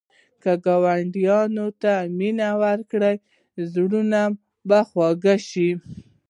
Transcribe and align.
که 0.41 0.51
ګاونډي 0.65 1.23
ته 1.81 1.93
مینه 2.17 2.49
ورکړې، 2.61 3.13
زړونه 3.73 4.21
به 4.67 4.79
خوږ 4.87 5.23
شي 5.49 5.69